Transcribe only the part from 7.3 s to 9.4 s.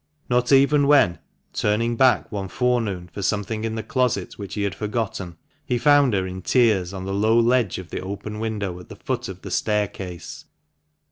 ledge of the open window at the foot